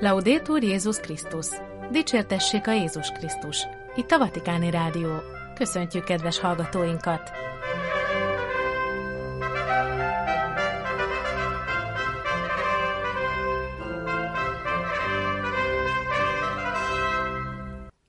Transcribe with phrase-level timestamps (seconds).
[0.00, 1.46] Laudétur Jézus Krisztus!
[1.90, 3.66] Dicsértessék a Jézus Krisztus!
[3.94, 5.08] Itt a Vatikáni Rádió.
[5.54, 7.30] Köszöntjük kedves hallgatóinkat!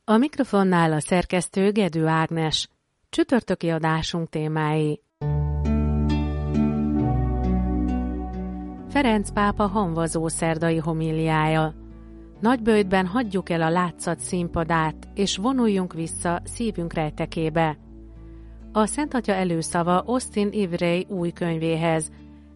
[0.04, 2.70] A mikrofonnál a szerkesztő Gedő Ágnes.
[3.10, 5.02] Csütörtöki adásunk témái.
[8.89, 11.80] Ferenc pápa hanvazó szerdai homiliája.
[12.41, 17.77] Nagybőjtben hagyjuk el a látszat színpadát, és vonuljunk vissza szívünk rejtekébe.
[18.72, 22.12] A Szent Atya előszava Austin Ivrey új könyvéhez.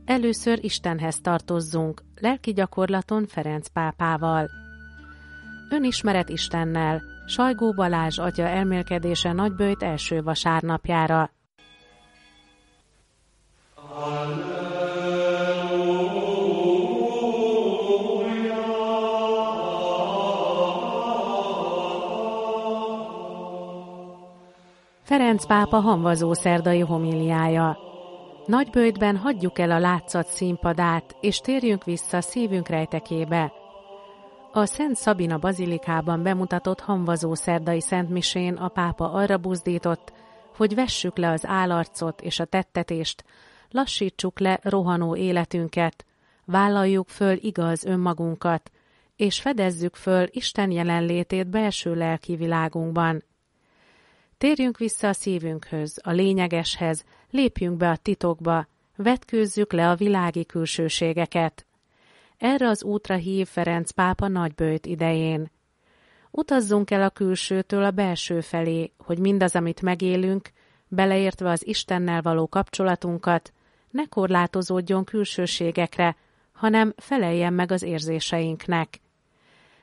[0.05, 4.49] Először Istenhez tartozzunk, lelki gyakorlaton Ferenc pápával.
[5.69, 11.31] Önismeret Istennel, Sajgó Balázs atya elmélkedése Nagybőjt első vasárnapjára.
[25.05, 27.77] Ferenc pápa hamvazó szerdai homiliája.
[28.45, 33.53] Nagybőjtben hagyjuk el a látszat színpadát, és térjünk vissza szívünk rejtekébe.
[34.51, 40.13] A Szent Szabina bazilikában bemutatott hamvazó szerdai szentmisén a pápa arra buzdított,
[40.55, 43.23] hogy vessük le az állarcot és a tettetést,
[43.69, 46.05] lassítsuk le rohanó életünket,
[46.45, 48.71] vállaljuk föl igaz önmagunkat,
[49.15, 53.23] és fedezzük föl Isten jelenlétét belső lelki világunkban.
[54.37, 61.65] Térjünk vissza a szívünkhöz, a lényegeshez, lépjünk be a titokba, vetkőzzük le a világi külsőségeket.
[62.37, 65.51] Erre az útra hív Ferenc pápa nagybőjt idején.
[66.31, 70.49] Utazzunk el a külsőtől a belső felé, hogy mindaz, amit megélünk,
[70.87, 73.53] beleértve az Istennel való kapcsolatunkat,
[73.89, 76.15] ne korlátozódjon külsőségekre,
[76.51, 78.99] hanem feleljen meg az érzéseinknek.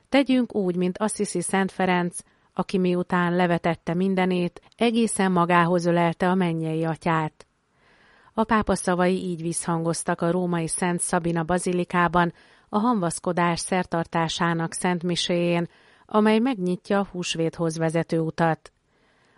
[0.09, 2.19] Tegyünk úgy, mint Assisi Szent Ferenc,
[2.53, 7.47] aki miután levetette mindenét, egészen magához ölelte a mennyei atyát.
[8.33, 12.33] A pápa szavai így visszhangoztak a római Szent Szabina bazilikában,
[12.69, 15.67] a hamvaszkodás szertartásának Szent Miséjén,
[16.05, 18.73] amely megnyitja a húsvéthoz vezető utat.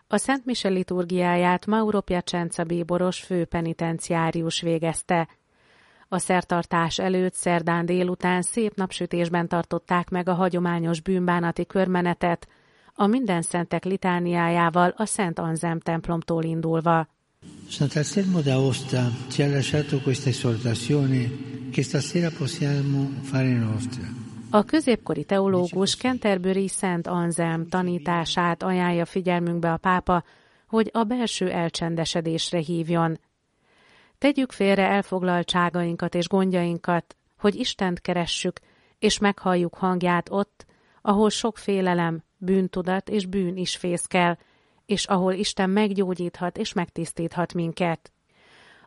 [0.07, 5.27] A Szent Mise liturgiáját Mauro Piacenza bíboros főpenitenciárius végezte.
[6.07, 12.47] A szertartás előtt szerdán délután szép napsütésben tartották meg a hagyományos bűnbánati körmenetet,
[12.97, 17.07] a minden szentek litániájával a Szent Anzem templomtól indulva.
[17.69, 21.29] Sant'Anselmo d'Aosta ci ha lasciato questa esortazione
[21.71, 24.03] che stasera possiamo fare nostra.
[24.49, 30.23] A középkori teológus Canterbury Szent Anselm tanítását ajánlja figyelmünkbe a pápa,
[30.67, 33.19] hogy a belső elcsendesedésre hívjon.
[34.17, 38.59] Tegyük félre elfoglaltságainkat és gondjainkat, hogy Istent keressük,
[38.99, 40.65] és meghalljuk hangját ott,
[41.01, 44.37] ahol sok félelem, bűntudat és bűn is fészkel,
[44.85, 48.11] és ahol Isten meggyógyíthat és megtisztíthat minket.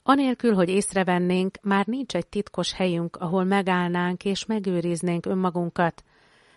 [0.02, 6.04] Anélkül, hogy észrevennénk, már nincs egy titkos helyünk, ahol megállnánk és megőriznénk önmagunkat,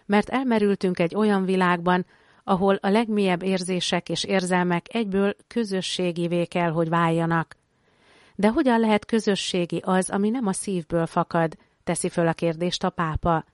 [0.05, 2.05] mert elmerültünk egy olyan világban,
[2.43, 7.55] ahol a legmélyebb érzések és érzelmek egyből közösségivé kell, hogy váljanak.
[8.35, 12.89] De hogyan lehet közösségi az, ami nem a szívből fakad, teszi föl a kérdést a
[12.89, 13.45] pápa.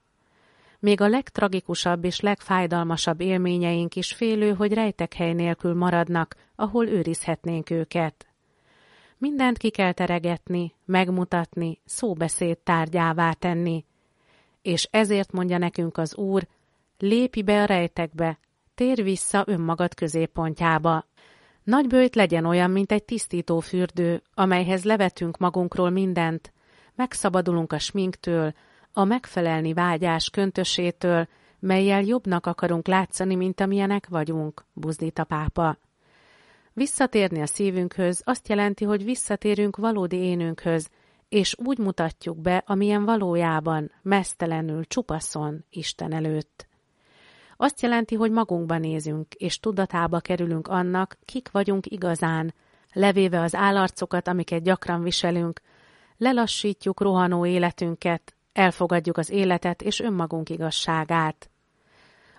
[0.79, 8.27] Még a legtragikusabb és legfájdalmasabb élményeink is félő, hogy rejtekhely nélkül maradnak, ahol őrizhetnénk őket.
[9.17, 13.85] Mindent ki kell teregetni, megmutatni, szóbeszéd tárgyává tenni.
[14.61, 16.47] És ezért mondja nekünk az Úr,
[16.97, 18.39] lépj be a rejtekbe,
[18.75, 21.05] tér vissza önmagad középpontjába.
[21.63, 26.53] Nagybőjt legyen olyan, mint egy tisztító fürdő, amelyhez levetünk magunkról mindent,
[26.95, 28.53] megszabadulunk a sminktől,
[28.97, 31.27] a megfelelni vágyás köntösétől,
[31.59, 35.77] melyel jobbnak akarunk látszani, mint amilyenek vagyunk, buzdít a pápa.
[36.73, 40.89] Visszatérni a szívünkhöz azt jelenti, hogy visszatérünk valódi énünkhöz,
[41.29, 46.67] és úgy mutatjuk be, amilyen valójában, mesztelenül, csupaszon Isten előtt.
[47.57, 52.53] Azt jelenti, hogy magunkba nézünk, és tudatába kerülünk annak, kik vagyunk igazán,
[52.93, 55.61] levéve az állarcokat, amiket gyakran viselünk,
[56.17, 61.49] lelassítjuk rohanó életünket, Elfogadjuk az életet és önmagunk igazságát.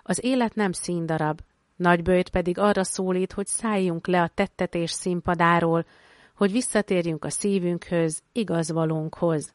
[0.03, 1.39] Az élet nem színdarab,
[1.75, 5.85] nagybőjt pedig arra szólít, hogy szálljunk le a tettetés színpadáról,
[6.35, 9.53] hogy visszatérjünk a szívünkhöz, igazvalónkhoz.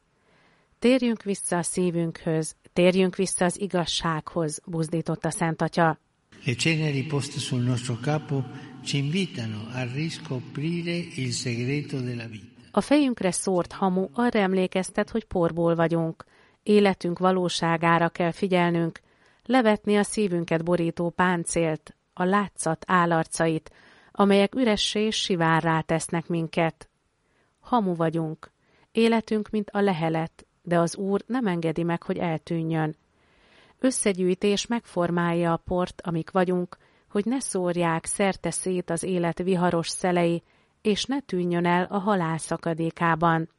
[0.79, 5.99] Térjünk vissza a szívünkhöz, térjünk vissza az igazsághoz, buzdított a Szent Atya.
[6.45, 8.41] Le ceneri poste sul nostro capo
[8.83, 12.45] ci invitano a riscoprire il segreto della vita.
[12.71, 16.25] A fejünkre szórt hamu arra emlékeztet, hogy porból vagyunk,
[16.67, 18.99] Életünk valóságára kell figyelnünk,
[19.43, 23.71] levetni a szívünket borító páncélt, a látszat állarcait,
[24.11, 26.89] amelyek üressé és sivárrá tesznek minket.
[27.59, 28.51] Hamu vagyunk,
[28.91, 32.95] életünk, mint a lehelet, de az Úr nem engedi meg, hogy eltűnjön.
[33.79, 36.77] Összegyűjtés megformálja a port, amik vagyunk,
[37.09, 40.43] hogy ne szórják szerte szét az élet viharos szelei,
[40.81, 43.49] és ne tűnjön el a halál szakadékában.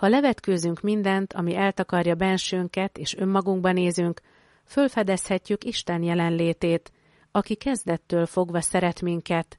[0.00, 4.20] Ha levetkőzünk mindent, ami eltakarja bensőnket, és önmagunkba nézünk,
[4.64, 6.92] fölfedezhetjük Isten jelenlétét,
[7.30, 9.58] aki kezdettől fogva szeret minket,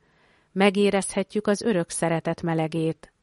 [0.52, 3.14] megérezhetjük az örök szeretet melegét.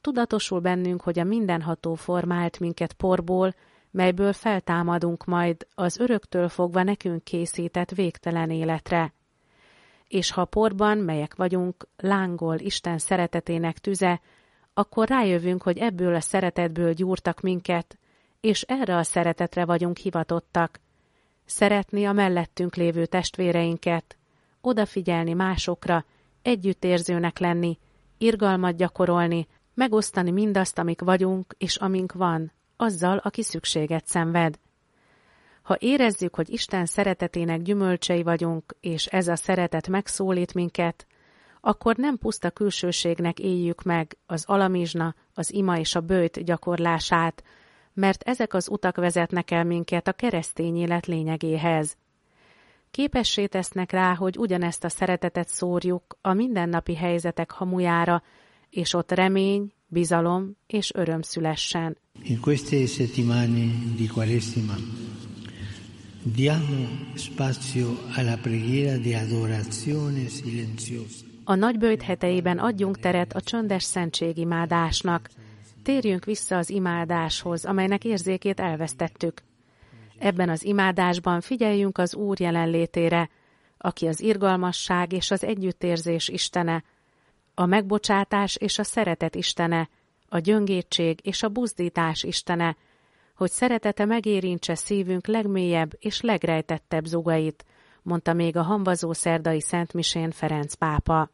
[0.00, 3.54] Tudatosul bennünk, hogy a mindenható formált minket porból,
[3.90, 9.12] melyből feltámadunk majd az öröktől fogva nekünk készített végtelen életre.
[10.08, 14.20] És ha porban, melyek vagyunk, lángol Isten szeretetének tüze,
[14.74, 17.98] akkor rájövünk, hogy ebből a szeretetből gyúrtak minket,
[18.40, 20.80] és erre a szeretetre vagyunk hivatottak.
[21.44, 24.16] Szeretni a mellettünk lévő testvéreinket,
[24.60, 26.04] odafigyelni másokra,
[26.42, 27.78] együttérzőnek lenni,
[28.18, 34.58] irgalmat gyakorolni, megosztani mindazt, amik vagyunk és amink van, azzal, aki szükséget szenved.
[35.62, 41.06] Ha érezzük, hogy Isten szeretetének gyümölcsei vagyunk, és ez a szeretet megszólít minket,
[41.64, 47.44] akkor nem puszta külsőségnek éljük meg az alamizsna, az ima és a bőjt gyakorlását,
[47.94, 51.96] mert ezek az utak vezetnek el minket a keresztény élet lényegéhez.
[52.90, 58.22] Képessé tesznek rá, hogy ugyanezt a szeretetet szórjuk a mindennapi helyzetek hamujára,
[58.70, 61.96] és ott remény, bizalom és öröm szülessen.
[62.22, 63.64] In queste settimane
[63.96, 64.74] di Quaresima
[66.22, 71.31] diamo spazio alla preghiera di adorazione silenziosa.
[71.44, 75.28] A nagybőjt heteiben adjunk teret a csöndes szentségimádásnak.
[75.82, 79.42] Térjünk vissza az imádáshoz, amelynek érzékét elvesztettük.
[80.18, 83.30] Ebben az imádásban figyeljünk az Úr jelenlétére,
[83.78, 86.84] aki az irgalmasság és az együttérzés istene,
[87.54, 89.88] a megbocsátás és a szeretet istene,
[90.28, 92.76] a gyöngétség és a buzdítás istene,
[93.36, 97.64] hogy szeretete megérintse szívünk legmélyebb és legrejtettebb zugait,
[98.02, 101.30] mondta még a hambazó szerdai Szentmisén Ferenc pápa.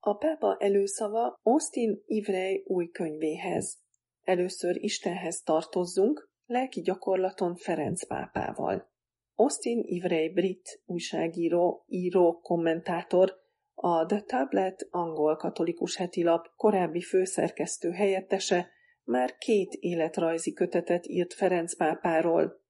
[0.00, 3.78] A pápa előszava Austin Ivrey új könyvéhez.
[4.22, 8.90] Először Istenhez tartozzunk, lelki gyakorlaton Ferenc pápával.
[9.34, 13.36] Austin Ivrey brit újságíró, író, kommentátor,
[13.74, 18.68] a The Tablet angol katolikus hetilap korábbi főszerkesztő helyettese
[19.04, 22.60] már két életrajzi kötetet írt Ferenc pápáról.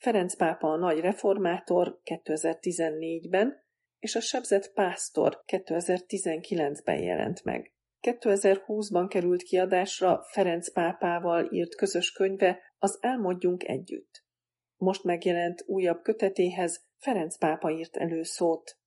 [0.00, 3.62] Ferenc pápa a nagy reformátor 2014-ben,
[3.98, 7.72] és a sebzett pásztor 2019-ben jelent meg.
[8.00, 14.24] 2020-ban került kiadásra Ferenc pápával írt közös könyve Az Álmodjunk együtt.
[14.76, 18.78] Most megjelent újabb kötetéhez Ferenc pápa írt előszót.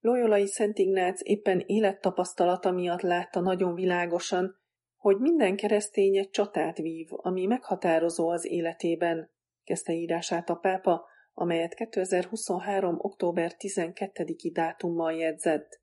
[0.00, 4.60] Loyolai Szent Ignác éppen élettapasztalata miatt látta nagyon világosan,
[4.96, 9.31] hogy minden keresztény egy csatát vív, ami meghatározó az életében,
[9.64, 12.96] kezdte írását a pápa, amelyet 2023.
[12.98, 15.80] október 12-i dátummal jegyzett.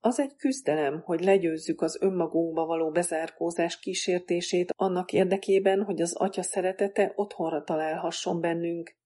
[0.00, 6.42] Az egy küzdelem, hogy legyőzzük az önmagunkba való bezárkózás kísértését annak érdekében, hogy az Atya
[6.42, 8.96] szeretete otthonra találhasson bennünk.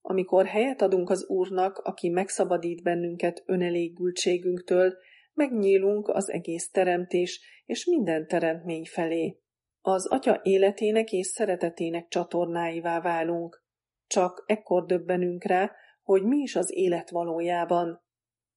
[0.00, 4.94] Amikor helyet adunk az Úrnak, aki megszabadít bennünket önelégültségünktől,
[5.32, 9.41] megnyílunk az egész teremtés és minden teremtmény felé.
[9.84, 13.64] Az Atya életének és szeretetének csatornáivá válunk.
[14.06, 15.72] Csak ekkor döbbenünk rá,
[16.02, 18.02] hogy mi is az élet valójában.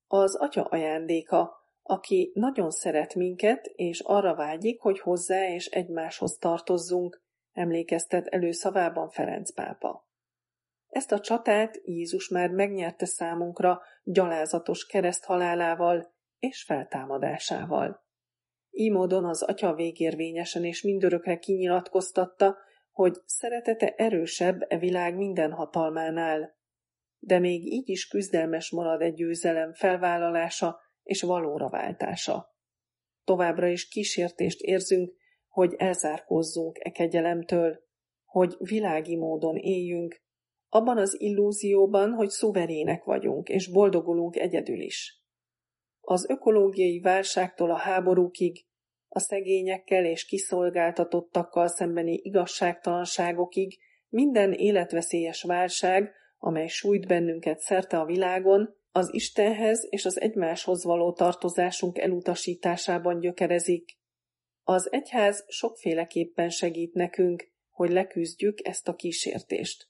[0.08, 7.24] Az Atya ajándéka, aki nagyon szeret minket, és arra vágyik, hogy hozzá és egymáshoz tartozzunk,
[7.52, 10.08] emlékeztet előszavában Ferenc pápa.
[10.88, 18.05] Ezt a csatát Jézus már megnyerte számunkra gyalázatos kereszthalálával és feltámadásával.
[18.78, 22.58] Így módon az atya végérvényesen és mindörökre kinyilatkoztatta,
[22.92, 26.56] hogy szeretete erősebb e világ minden hatalmánál.
[27.20, 32.56] De még így is küzdelmes marad egy győzelem felvállalása és valóra váltása.
[33.24, 35.14] Továbbra is kísértést érzünk,
[35.48, 37.80] hogy elzárkózzunk e kegyelemtől,
[38.26, 40.24] hogy világi módon éljünk,
[40.70, 45.25] abban az illúzióban, hogy szuverének vagyunk, és boldogulunk egyedül is.
[46.08, 48.66] Az ökológiai válságtól a háborúkig,
[49.08, 58.76] a szegényekkel és kiszolgáltatottakkal szembeni igazságtalanságokig minden életveszélyes válság, amely sújt bennünket szerte a világon,
[58.92, 63.98] az Istenhez és az egymáshoz való tartozásunk elutasításában gyökerezik.
[64.64, 69.88] Az egyház sokféleképpen segít nekünk, hogy leküzdjük ezt a kísértést.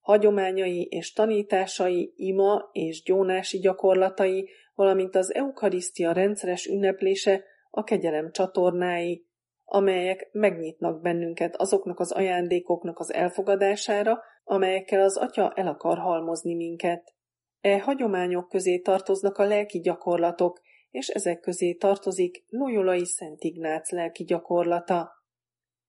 [0.00, 9.26] Hagyományai és tanításai, ima és gyónási gyakorlatai, valamint az eukarisztia rendszeres ünneplése a kegyelem csatornái,
[9.64, 17.14] amelyek megnyitnak bennünket azoknak az ajándékoknak az elfogadására, amelyekkel az Atya el akar halmozni minket.
[17.60, 24.24] E hagyományok közé tartoznak a lelki gyakorlatok, és ezek közé tartozik Loyolai Szent Ignác lelki
[24.24, 25.10] gyakorlata.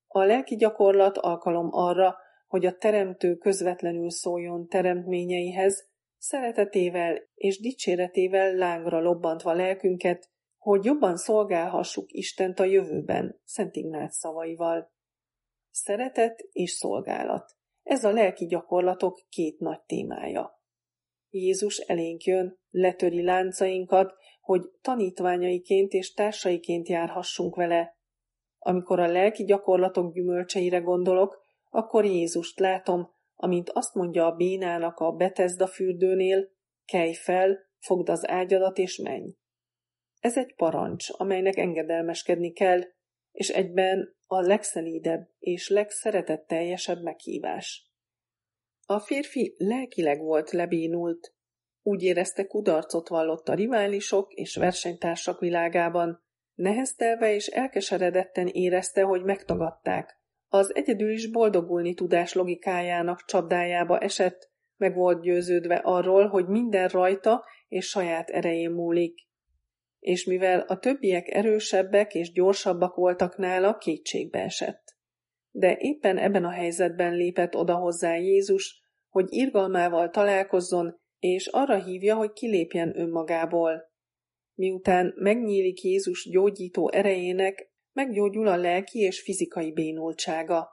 [0.08, 2.16] A lelki gyakorlat alkalom arra,
[2.48, 12.12] hogy a teremtő közvetlenül szóljon teremtményeihez, szeretetével és dicséretével lángra lobbantva lelkünket, hogy jobban szolgálhassuk
[12.12, 14.92] Istent a jövőben, Szent Ignác szavaival.
[15.72, 17.56] Szeretet és szolgálat.
[17.84, 20.62] Ez a lelki gyakorlatok két nagy témája.
[21.30, 27.98] Jézus elénk jön, letöri láncainkat, hogy tanítványaiként és társaiként járhassunk vele.
[28.58, 35.12] Amikor a lelki gyakorlatok gyümölcseire gondolok, akkor Jézust látom, amint azt mondja a bénának a
[35.12, 36.50] Betesda fürdőnél,
[36.86, 39.36] kelj fel, fogd az ágyadat és menj.
[40.20, 42.82] Ez egy parancs, amelynek engedelmeskedni kell,
[43.32, 47.92] és egyben a legszelídebb és legszeretetteljesebb meghívás.
[48.86, 51.36] A férfi lelkileg volt lebénult,
[51.82, 60.17] úgy érezte kudarcot vallott a riválisok és versenytársak világában, neheztelve és elkeseredetten érezte, hogy megtagadták.
[60.48, 67.44] Az egyedül is boldogulni tudás logikájának csapdájába esett, meg volt győződve arról, hogy minden rajta
[67.68, 69.28] és saját erején múlik
[70.08, 74.96] és mivel a többiek erősebbek és gyorsabbak voltak nála, kétségbe esett.
[75.52, 82.16] De éppen ebben a helyzetben lépett oda hozzá Jézus, hogy irgalmával találkozzon, és arra hívja,
[82.16, 83.92] hogy kilépjen önmagából.
[84.54, 90.70] Miután megnyílik Jézus gyógyító erejének, meggyógyul a lelki és fizikai bénultsága.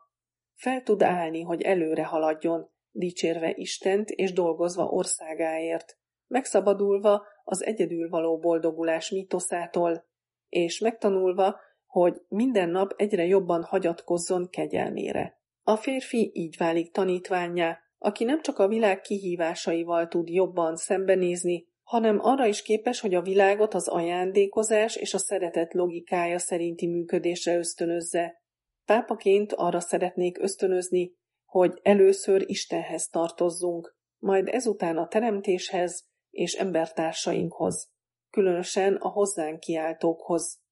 [0.54, 8.38] Fel tud állni, hogy előre haladjon, dicsérve Istent és dolgozva országáért, megszabadulva az egyedül való
[8.38, 10.06] boldogulás mítoszától,
[10.48, 15.40] és megtanulva, hogy minden nap egyre jobban hagyatkozzon kegyelmére.
[15.62, 22.18] A férfi így válik tanítványá, aki nem csak a világ kihívásaival tud jobban szembenézni, hanem
[22.20, 28.42] arra is képes, hogy a világot az ajándékozás és a szeretet logikája szerinti működésre ösztönözze.
[28.84, 31.12] Pápaként arra szeretnék ösztönözni,
[31.44, 37.90] hogy először Istenhez tartozzunk, majd ezután a teremtéshez, és embertársainkhoz,
[38.30, 40.62] különösen a hozzánk kiáltókhoz.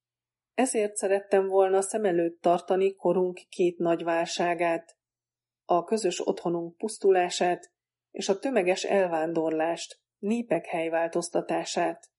[0.54, 4.96] Ezért szerettem volna szem előtt tartani korunk két nagy válságát,
[5.64, 7.72] a közös otthonunk pusztulását
[8.10, 12.10] és a tömeges elvándorlást, népek helyváltoztatását.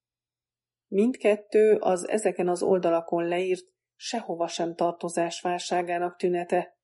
[0.87, 6.77] Mindkettő az ezeken az oldalakon leírt sehova sem tartozás válságának tünete.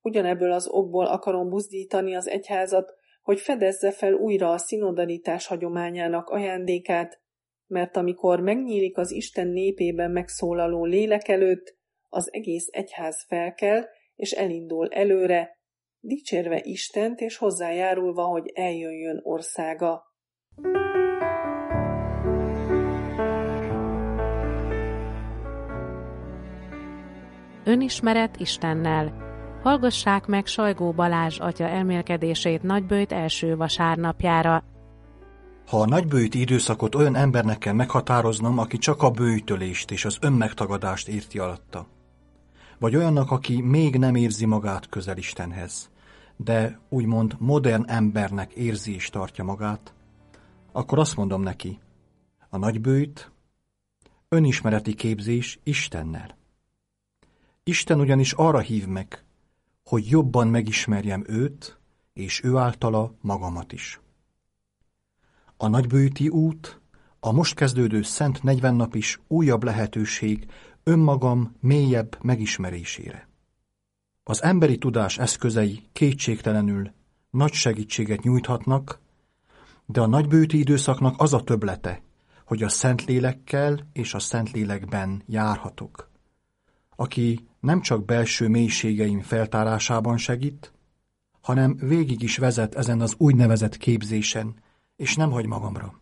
[0.00, 7.20] Ugyanebből az okból akarom buzdítani az egyházat, hogy fedezze fel újra a szinodalitás hagyományának ajándékát,
[7.66, 11.76] mert amikor megnyílik az Isten népében megszólaló lélek előtt,
[12.08, 15.58] az egész egyház felkel, és elindul előre,
[16.00, 20.07] dicsérve Istent és hozzájárulva, hogy eljöjjön országa.
[27.64, 29.26] Önismeret Istennel
[29.62, 34.64] Hallgassák meg Sajgó Balázs atya elmélkedését Nagybőjt első vasárnapjára.
[35.66, 41.08] Ha a nagybőjti időszakot olyan embernek kell meghatároznom, aki csak a bőjtölést és az önmegtagadást
[41.08, 41.86] érti alatta.
[42.78, 45.90] Vagy olyannak, aki még nem érzi magát közel Istenhez,
[46.36, 49.94] de úgymond modern embernek érzi és tartja magát,
[50.72, 51.78] akkor azt mondom neki,
[52.48, 53.30] a nagybőjt
[54.28, 56.36] önismereti képzés Istennel.
[57.62, 59.24] Isten ugyanis arra hív meg,
[59.84, 61.78] hogy jobban megismerjem őt,
[62.12, 64.00] és ő általa magamat is.
[65.56, 66.80] A nagybőti út,
[67.20, 70.46] a most kezdődő Szent 40 nap is újabb lehetőség
[70.82, 73.28] önmagam mélyebb megismerésére.
[74.24, 76.92] Az emberi tudás eszközei kétségtelenül
[77.30, 79.00] nagy segítséget nyújthatnak,
[79.90, 82.02] de a nagybőti időszaknak az a töblete,
[82.44, 86.10] hogy a Szentlélekkel és a Szentlélekben járhatok.
[86.96, 90.72] Aki nem csak belső mélységeim feltárásában segít,
[91.40, 94.54] hanem végig is vezet ezen az úgynevezett képzésen,
[94.96, 96.00] és nem hagy magamra.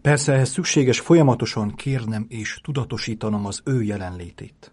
[0.00, 4.72] Persze ehhez szükséges folyamatosan kérnem és tudatosítanom az ő jelenlétét.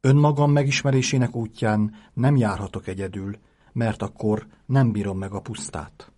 [0.00, 3.38] Önmagam megismerésének útján nem járhatok egyedül,
[3.72, 6.13] mert akkor nem bírom meg a pusztát.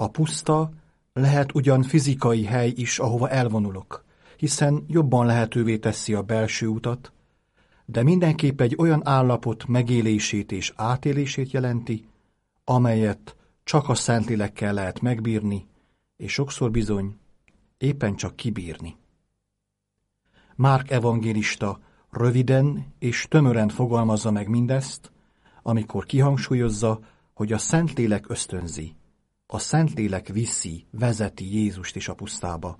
[0.00, 0.70] A puszta
[1.12, 4.04] lehet ugyan fizikai hely is, ahova elvonulok,
[4.36, 7.12] hiszen jobban lehetővé teszi a belső utat,
[7.84, 12.08] de mindenképp egy olyan állapot megélését és átélését jelenti,
[12.64, 15.66] amelyet csak a Szentlélekkel lehet megbírni,
[16.16, 17.16] és sokszor bizony
[17.78, 18.96] éppen csak kibírni.
[20.56, 21.80] Márk evangélista
[22.10, 25.12] röviden és tömören fogalmazza meg mindezt,
[25.62, 27.00] amikor kihangsúlyozza,
[27.34, 28.98] hogy a Szentlélek ösztönzi,
[29.52, 32.78] a Szentlélek viszi, vezeti Jézust is a pusztába,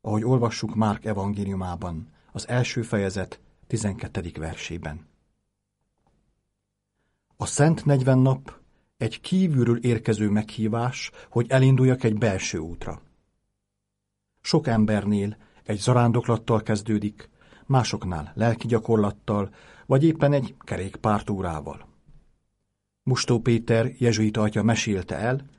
[0.00, 4.32] ahogy olvassuk Márk evangéliumában, az első fejezet 12.
[4.38, 5.06] versében.
[7.36, 8.58] A Szent 40 nap
[8.96, 13.00] egy kívülről érkező meghívás, hogy induljak egy belső útra.
[14.40, 17.30] Sok embernél egy zarándoklattal kezdődik,
[17.66, 19.54] másoknál lelki gyakorlattal,
[19.86, 21.86] vagy éppen egy kerékpártúrával.
[23.02, 25.54] Mustó Péter jezsuita atya mesélte el,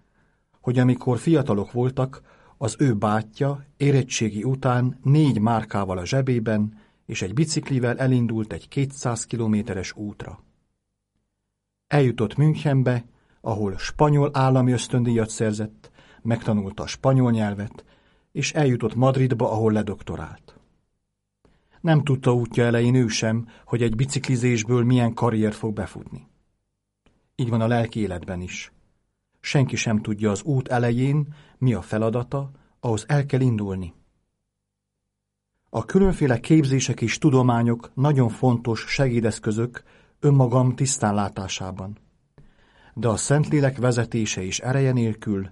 [0.68, 2.22] hogy amikor fiatalok voltak,
[2.58, 9.26] az ő bátyja érettségi után négy márkával a zsebében és egy biciklivel elindult egy 200
[9.26, 10.44] kilométeres útra.
[11.88, 13.06] Eljutott Münchenbe,
[13.42, 17.86] ahol spanyol állami ösztöndíjat szerzett, megtanulta a spanyol nyelvet,
[18.32, 20.60] és eljutott Madridba, ahol ledoktorált.
[21.82, 26.28] Nem tudta útja elején ő sem, hogy egy biciklizésből milyen karrier fog befutni.
[27.36, 28.72] Így van a lelki életben is.
[29.40, 33.94] Senki sem tudja az út elején, mi a feladata, ahhoz el kell indulni.
[35.70, 39.84] A különféle képzések és tudományok nagyon fontos segédeszközök
[40.20, 41.98] önmagam tisztánlátásában.
[42.94, 45.52] De a Szentlélek vezetése és ereje nélkül,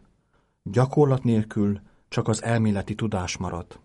[0.64, 3.80] gyakorlat nélkül csak az elméleti tudás marad.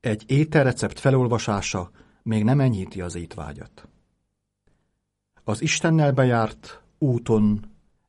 [0.00, 1.90] Egy ételrecept felolvasása
[2.22, 3.88] még nem enyhíti az étvágyat.
[5.44, 7.64] Az Istennel bejárt úton,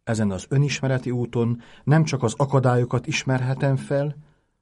[0.09, 4.15] ezen az önismereti úton nem csak az akadályokat ismerhetem fel,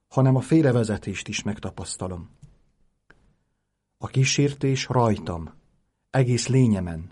[0.07, 2.29] hanem a félrevezetést is megtapasztalom.
[3.97, 5.49] A kísértés rajtam,
[6.09, 7.11] egész lényemen.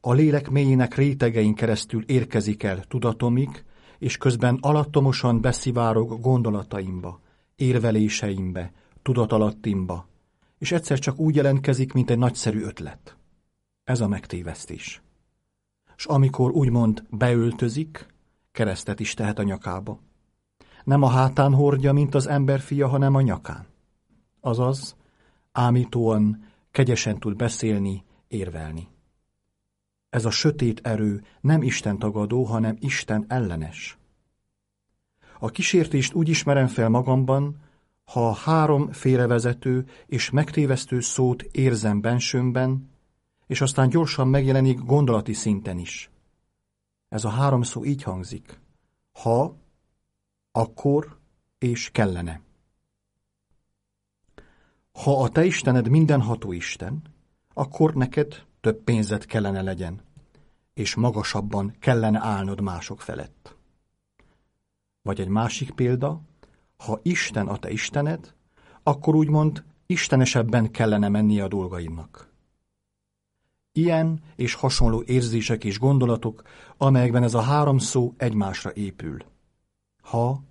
[0.00, 3.64] A lélek mélyének rétegein keresztül érkezik el tudatomig,
[3.98, 7.20] és közben alattomosan beszivárog gondolataimba,
[7.56, 10.06] érveléseimbe, tudatalattimba,
[10.58, 13.16] és egyszer csak úgy jelentkezik, mint egy nagyszerű ötlet.
[13.84, 15.02] Ez a megtévesztés.
[16.02, 18.06] S amikor úgymond beöltözik,
[18.52, 19.98] keresztet is tehet a nyakába.
[20.84, 23.66] Nem a hátán hordja, mint az emberfia, hanem a nyakán.
[24.40, 24.96] Azaz,
[25.52, 28.88] ámítóan, kegyesen tud beszélni, érvelni.
[30.10, 33.98] Ez a sötét erő nem Isten tagadó, hanem Isten ellenes.
[35.38, 37.56] A kísértést úgy ismerem fel magamban,
[38.04, 42.91] ha három félrevezető és megtévesztő szót érzem bensőmben,
[43.52, 46.10] és aztán gyorsan megjelenik gondolati szinten is.
[47.08, 48.60] Ez a három szó így hangzik.
[49.12, 49.56] Ha,
[50.52, 51.18] akkor
[51.58, 52.40] és kellene.
[54.92, 57.02] Ha a te Istened mindenható Isten,
[57.54, 60.00] akkor neked több pénzed kellene legyen,
[60.74, 63.56] és magasabban kellene állnod mások felett.
[65.02, 66.20] Vagy egy másik példa,
[66.76, 68.34] ha Isten a te Istened,
[68.82, 72.31] akkor úgymond istenesebben kellene menni a dolgaimnak.
[73.72, 76.42] Ilyen és hasonló érzések és gondolatok,
[76.76, 79.18] amelyekben ez a három szó egymásra épül.
[80.02, 80.42] Ha,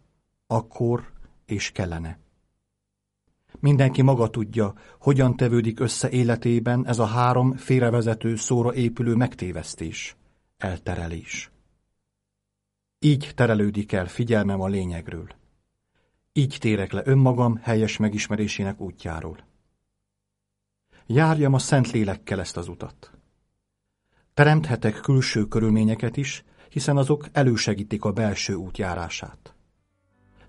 [0.48, 1.12] akkor
[1.46, 2.20] és kellene.
[3.60, 10.16] Mindenki maga tudja, hogyan tevődik össze életében ez a három félrevezető szóra épülő megtévesztés,
[10.58, 11.52] elterelés.
[13.00, 15.28] Így terelődik el figyelmem a lényegről.
[16.34, 19.51] Így térek le önmagam helyes megismerésének útjáról.
[21.14, 23.12] Járjam a szent lélekkel ezt az utat.
[24.34, 29.56] Teremthetek külső körülményeket is, hiszen azok elősegítik a belső útjárását.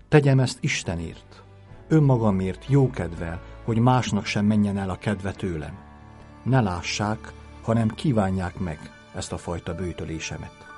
[0.07, 1.43] Tegyem ezt Istenért,
[1.87, 5.77] önmagamért jókedvel, hogy másnak sem menjen el a kedve tőlem.
[6.43, 8.79] Ne lássák, hanem kívánják meg
[9.15, 10.72] ezt a fajta bőtölésemet.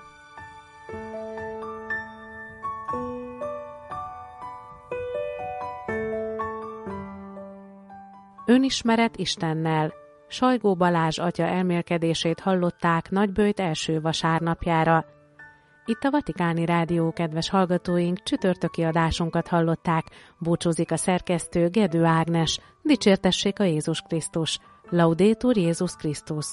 [8.56, 9.94] Önismeret Istennel.
[10.28, 15.06] Sajgó Balázs atya elmélkedését hallották Nagybőjt első vasárnapjára.
[15.86, 20.06] Itt a Vatikáni Rádió kedves hallgatóink csütörtöki adásunkat hallották.
[20.39, 22.60] Búcsúzik a szerkesztő Gedő Ágnes.
[22.82, 24.60] Dicsértessék a Jézus Krisztus.
[24.89, 26.46] Laudétur Jézus Krisztus.